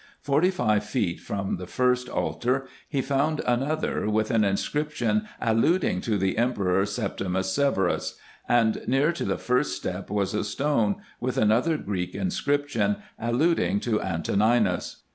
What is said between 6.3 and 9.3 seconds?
emperor Septimus Severus; and near to